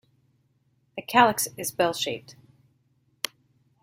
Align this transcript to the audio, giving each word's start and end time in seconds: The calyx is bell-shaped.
The 0.95 1.03
calyx 1.03 1.47
is 1.57 1.71
bell-shaped. 1.71 2.35